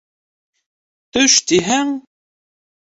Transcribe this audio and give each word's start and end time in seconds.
Төш 1.17 1.37
тиһәң... 1.53 1.95